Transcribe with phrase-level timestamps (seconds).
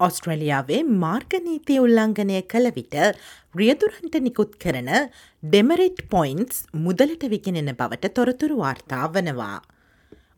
[0.00, 2.94] ඔස්ට්‍රලියාවේ මාර්ගනීතිය උල්ලංඝනය කළ විට
[3.58, 4.88] රියදුරන්ට නිකුත් කරන
[5.42, 9.58] ඩෙමරිට් පොයින්ස් මුදලට විගෙනෙන බවට තොරතුරු වාර්තා වනවා.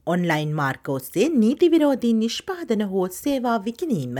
[0.07, 4.19] ඔන්ලයින් මාර්කෝස්සේ නීතිවිරෝධී නිෂ්පාදන හෝ සේවා විකිනීම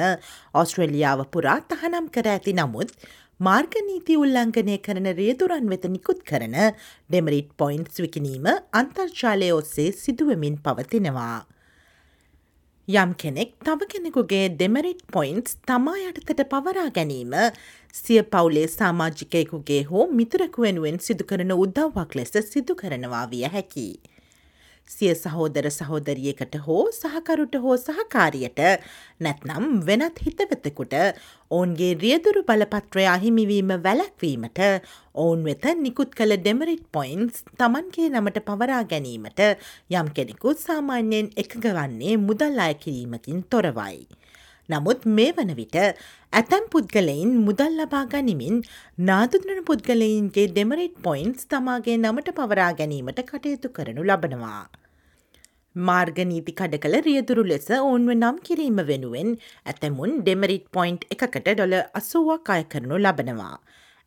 [0.55, 2.93] ඔස්ට්‍රලියාව පුරා තහනම් කර ඇති නමුත්
[3.41, 8.47] මාර්ගනීති උල්ලංඝනය කරන රියදුරන් වෙත නිකුත් කරන ඩෙමරිට් පොයින්ට්ස් විකිනීම
[8.83, 11.41] අන්තර්ශාලය ඔස්සේ සිදුවමින් පවතිනවා.
[12.89, 17.31] යම් කෙනෙක් තව කෙනෙකුගේ දෙමරිට් පොයින්ට්ස් තමා යටතට පවරා ගැනීම
[17.95, 23.87] සිය පවුලේ සාමාජිකයකුගේ හෝ මිතුරකු වෙනුවෙන් සිදුකරන උද්දව්වක් ලෙස සිදු කරනවා විය හැකි.
[24.91, 28.61] සිය සහෝදර සහෝදරියකට හෝ සහකරුට හෝ සහකාරියට
[29.21, 30.95] නැත්නම් වෙනත් හිතවතකුට
[31.51, 34.61] ඔවුන්ගේ රියදුරු බලපත්‍රය අහිමිවීම වැලැක්වීමට
[35.17, 39.41] ඔවුන් වෙත නිකුත් කළ ඩෙමරිට් පොයින්ස් තමන්ගේ නමට පවරා ගැනීමට
[39.93, 44.03] යම් කෙනෙකු සාමාන්‍යයෙන් එකගවන්නේ මුදල් අය කිරීමකින් තොරවයි.
[44.73, 45.79] නමුත් මේ වන විට
[46.33, 48.63] ඇතැම් පුද්ගලයින් මුදල් ලබා ගනිමින්
[49.09, 54.63] නාදුදන පුද්ගලයින්ගේ ඩෙමරිට් පොයින්ස් තමාගේ නමට පවරා ගැනීමට කටයුතු කරනු ලබනවා.
[55.77, 59.31] මාර්ගනීති කඩ කළ රියදුරු ලෙස ඔවුන්ව නම් කිරීම වෙනුවෙන්
[59.67, 63.55] ඇතැමුන් ඩෙමරිට් පොයින්ට් එකකට ඩොල අසුවක් අය කරනු ලබනවා.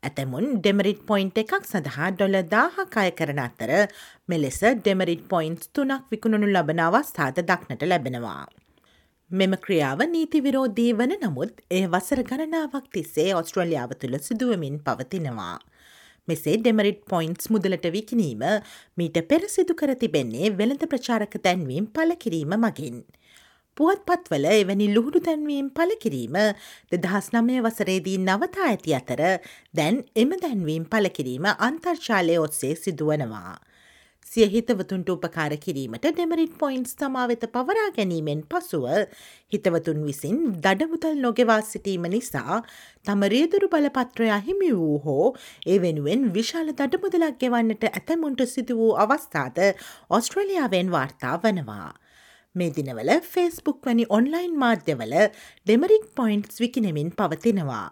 [0.02, 3.72] ඇතැමුන් ඩෙමරිට් පොයින්ට් එකක් සඳහා ඩොල දාහක් අය කරන අතර
[4.28, 8.44] මෙලෙස ඩෙමරිට් පොයින්ට්ස් තුනක් විකුණනු ලබන අවස්ථාද දක්නට ලැබෙනවා.
[9.30, 15.56] මෙම ක්‍රියාව නීති විරෝධී වන නමුත් ඒ වසර ගණනාවක් තිස්සේ ඔස්ට්‍රලියාව තුළ සිදුවමින් පවතිනවා.
[16.28, 18.44] මෙසේ ඩෙමරිට් පොයින්ට්ස් මුදලට විකිනීම
[18.96, 23.02] මීට පෙර සිදු කර තිබෙන්නේ වෙළඳ ප්‍රචාරක තැන්වීම් පලකිරීම මගින්.
[23.76, 26.38] පුවත් පත්වල එවැනි ලුහුඩු තැන්වීම් පලකිරීම
[26.92, 29.22] දෙදහස් නමය වසරේදී නවතා ඇති අතර
[29.74, 33.58] දැන් එම දැන්වීම් පලකිරීම අන්තර්ශාලය ඔස්සේ සිදුවනවා.
[34.26, 38.86] සිය හිතවතුන්ට උපකාර කිරීමට ඩෙමරිට් පොයින්ස් තමා වෙත පවරා ගැනීමෙන් පසුව
[39.52, 42.56] හිතවතුන් විසින් දඩමුතල් නොගෙවා සිටීම නිසා
[43.06, 45.26] තම රියදුරු බලපත්‍රය අහිමි වූ හෝ
[45.66, 49.60] ඒ වෙනුවෙන් විශාල දඩමුදලක් ගෙවන්නට ඇතැමුන්ට සිදු වූ අවස්ථාද
[50.10, 51.92] ඔස්ට්‍රලියාවෙන් වාර්තා වනවා.
[52.54, 57.88] මේ දිනවල ෆේස්බුක් වැනි ඔන්ලයින් මාධ්‍යවල ඩෙමරික් පොයින්ට්ස් විකිනෙමින් පවතිනවා.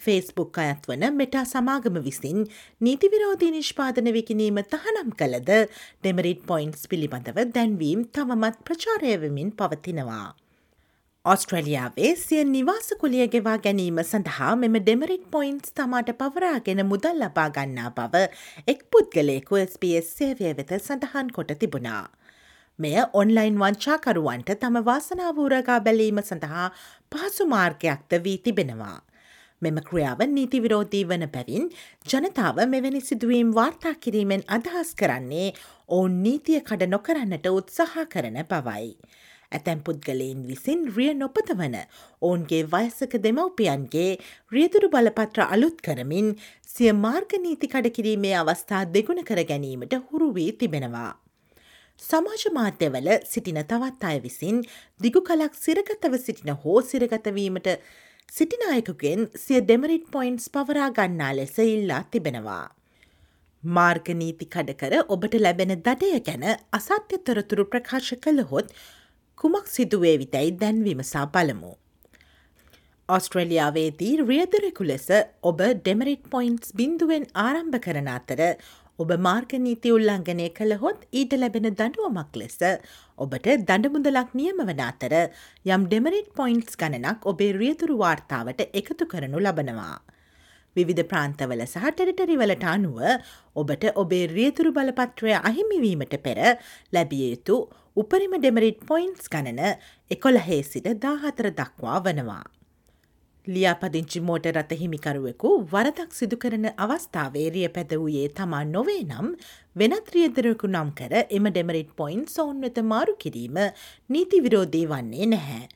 [0.00, 2.40] ෆේස්බුක් අයත් වන මෙටා සමාගම විසින්
[2.80, 10.26] නීතිවිරෝධී නිෂ්පාදන විකිනීම තහනම් කළද ඩෙමරිට් පොයින්ට්ස් පිළිබඳව දැන්වීම් තවමත් ප්‍රචාරයවමින් පවතිනවා.
[11.24, 17.94] ඔස්ට්‍රලියාවේ සිය නිවාස කුලිය ගෙවා ගැනීම සඳහා මෙම ඩෙමරිට් පොයින්ට්ස් තමාට පවරාගෙන මුදල් ලබා ගන්නා
[17.96, 18.26] බව
[18.66, 22.04] එක් පුද්ගලයෙකු SBS සේවය වෙත සඳහන් කොට තිබුණා.
[22.78, 26.68] මෙය ඔන්ලයින් වංචාකරුවන්ට තම වාසනාවූරගා බැලීම සඳහා
[27.10, 28.96] පහසු මාර්ගයක්ද වී තිබෙනවා.
[29.62, 31.68] මෙම ක්‍රියාව නීති විරෝධී වන පැවින්
[32.06, 35.46] ජනතාව මෙවැනි සිදුවීම් වාර්තා කිරීමෙන් අදහස් කරන්නේ
[35.88, 38.90] ඔවුන් නීතිය කඩ නොකරන්නට උත්සාහ කරන බවයි.
[39.52, 41.76] ඇතැම් පුද්ගලයින් විසින් රිය නොපතවන
[42.22, 44.10] ඔවුන්ගේ වයසක දෙමව්පියන්ගේ
[44.52, 46.30] රියදුරු බලපත්‍ර අලුත් කරමින්
[46.68, 51.12] සිය මාර්ගනීති කඩකිරීමේ අවස්ථා දෙගුණ කර ගැනීමට හුරුවී තිබෙනවා.
[52.02, 54.56] සමාජ මාධ්‍යවල සිටින තවත් අය විසින්
[55.00, 57.68] දිගු කලක් සිරගතව සිටින හෝ සිරගතවීමට
[58.28, 62.64] සිටිනායකුගෙන් සිය ඩෙමරිට් පොයින්ට්ස් පවරා ගන්නා ලෙස ඉල්ලා තිබෙනවා.
[63.62, 66.44] මාර්ගනීති කඩකර ඔබට ලැබෙන දඩය ගැන
[66.78, 68.72] අසත්‍ය තොරතුරු ප්‍රකාශ කළහොත්
[69.38, 71.72] කුමක් සිදුවේ විතැයි දැන්විමසා බලමු.
[73.08, 75.06] ඔස්ට්‍රලියාවේදී රියදරෙකු ලෙස
[75.42, 78.42] ඔබ ඩෙමරිට් පොයින්ට්ස් බිඳුවෙන් ආරම්භ කරන අතර
[78.98, 82.58] ඔබ මාර්ගනීති උල්ලංඝනය කළහොත් ඊට ලැබෙන දඩුවමක් ලෙස
[83.18, 85.14] ඔබට දඩමුදලක් නියම වන අතර
[85.66, 89.98] යම් ඩෙමරිට් පොයින්ට්ස් ගණනක් ඔබේ රියතුරු වාර්තාවට එකතු කරනු ලබනවා.
[90.76, 93.00] විවිධ ප්‍රාන්තවල සහ ටෙරිටරිවලට අනුව
[93.62, 96.38] ඔබට ඔබේ රියතුරු බලපත්‍රය අහිමිවීමට පෙර
[96.94, 97.56] ලැබිය යුතු
[97.96, 99.74] උපරිම ඩෙමරිට් පොයින්ට්ස් ගණන
[100.10, 102.44] එකොළහේ සිට දාහතර දක්වා වනවා.
[103.46, 109.26] ලියාපදිංචි මෝට රත හිමිකරුවෙකු වරදක් සිදු කරන අවස්ථාවේරිය පැද වූයේ තමා නොවේ නම්
[109.76, 113.58] වෙනත් රියදරකු නම් කර එම ඩෙමරිට් පොයින්් සෞන් වෙත මාරු කිරීම
[114.10, 115.66] නීති විරෝධී වන්නේ නැහැ.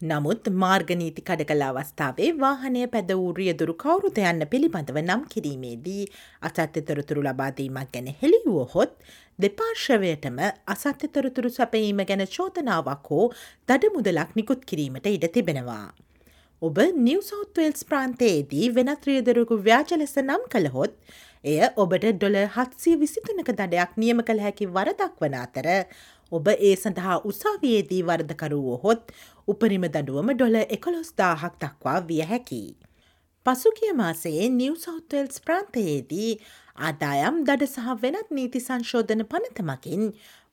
[0.00, 6.08] නමුත් මාර්ගනීති කඩ කළ අවස්ථාවේ වාහනය පැද වූ රියදුරු කවුරුත යන්න පිළිබඳව නම් කිරීමේදී
[6.42, 8.98] අසත්‍ය තොරතුරු ලබාදීමක් ගැන හෙළිවුවහොත්
[9.38, 10.42] දෙපාර්ශවයටම
[10.74, 13.30] අසත්‍ය තොරතුරු සැපීම ගැන චෝතනාවක් හෝ
[13.68, 15.86] දඩ මුදලක් නිකුත් කිරීමට ඉඩ තිබෙනවා.
[16.62, 20.94] ඔබ නිවසෞත්වල්ස් ප්‍රාන්තයේදී වෙනත් රියදරකු ව්‍යාජ ලෙස නම් කළහොත්
[21.44, 25.68] එය ඔබට ඩොල හත්සිය විසිතුනක දඩයක් නියම කළ හැකි වරදක් වන අතර
[26.32, 29.12] ඔබ ඒ සඳහා උසාවියේදී වර්ධකරුවෝ හොත්
[29.48, 32.62] උපරිම දඩුවම ඩොල එකොළොස්දාහක් දක්වා විය හැකි.
[33.46, 36.32] පසුගිය මාසයේ නිවසෞත්වල්ස් ප්‍රාන්තයේදී
[36.80, 40.08] ආදායම් දඩ සහ වෙනත් නීති සංශෝධන පනතමකින්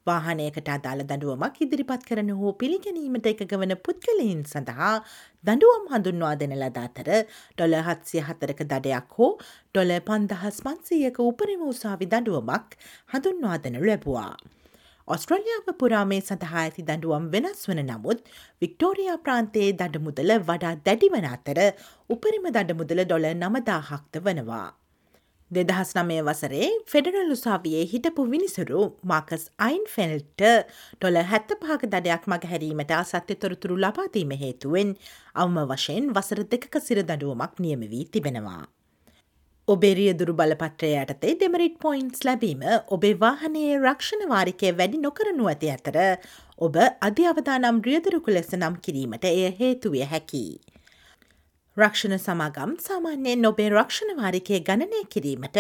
[0.07, 4.95] වාහනයකට අදාළ දඩුවමක් ඉදිරිපත් කරන හෝ පිළිගැනීමට එකග වන පුද්ගලයින් සඳහා
[5.44, 7.11] දඩුවම් හඳුන්වා දෙන ලද අතර
[7.53, 12.77] ඩොල හත්සිය හතරක දඩයක් හෝ ඩොල පන්දහස් පන්සීයක උපරිම උසාවි දඩුවමක්
[13.13, 14.33] හඳුන්වා දෙනු ලැබවා.
[15.07, 18.29] ඔස්ට්‍රලියාව පුරා මේ සඳහා ඇති දඩුවම් වෙනස් වන නමුත්
[18.61, 21.59] වික්ටෝරයා ප්‍රාන්තයේ දඩමුදල වඩා දැඩිවන අතර
[22.09, 24.69] උපරිම දඩමුදල ඩොල නමදාහක්ත වනවා.
[25.51, 30.44] දෙදහස් නමය වසරේ ෆෙඩරල් උසාවියේ හිටපු විනිසුරු මාකස් අයින් ෆෙල්ට
[30.94, 34.95] ටොල හැත්ත පාක දඩයක් මග හැරීමට අසත්‍ය තොරතුරු ලබාදීම හේතුවෙන්
[35.36, 38.63] අවම වශයෙන් වසර දෙකක සිර දඩුවමක් නියම වී තිබෙනවා.
[39.68, 46.00] ඔබේ රියදුරු බලපත්‍රය යටතේ ඩෙමරිට් පොයින්ස් ලැබීම ඔබේ වාහනයේ රක්ෂණ වාරිකය වැඩි නොකරනු ඇති අතර
[46.60, 46.75] ඔබ
[47.07, 50.46] අධ්‍ය අවදානම් රියදුරුකු ලෙස නම් කිරීමට එය හේතුවිය හැකි.
[51.78, 55.58] රක්ෂණ සමාගම් සාමාන්‍යයෙන් ඔබේ රක්ෂණවාරිකය ගණනය කිරීමට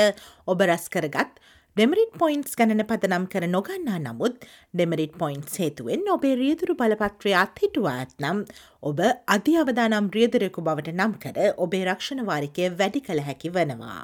[0.47, 1.39] ඔබ රැස් කරගත්
[1.77, 8.43] ඩෙමරිට් පොයින්ස් ගණන පදනම් කර නොගන්නා නමුත් ඩෙමරිට් පොයින්ස් හේතුවෙන් ඔබේ රියදුරු බලපත්‍රය අත්හිටුවා ඇත්නම්
[8.83, 9.01] ඔබ
[9.35, 14.03] අධි අවදානම් රියදරෙකු බවට නම් කර ඔබේ රක්ෂණවාරිකය වැඩි කළ හැකි වනවා.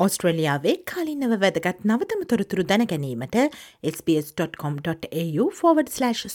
[0.00, 3.36] ඔස්ට්‍රලියාවේ කාලින්නව වැදගත් නවතම තොරතුරු දැනගැනීමට
[3.84, 5.50] SBS.com.au/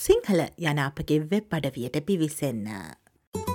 [0.02, 2.70] සිංහල යන අපගේ වෙබ් අඩවියට පිවිසන්න.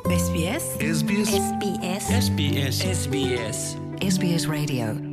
[0.09, 3.63] SBS SBS SBS SBS SBS
[4.09, 5.10] SBS Radio